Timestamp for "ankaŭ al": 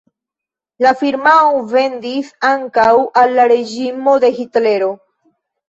2.53-3.39